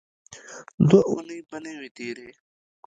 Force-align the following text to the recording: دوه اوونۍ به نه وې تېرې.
دوه 0.89 1.01
اوونۍ 1.09 1.39
به 1.49 1.57
نه 1.63 1.71
وې 1.79 1.89
تېرې. 1.97 2.29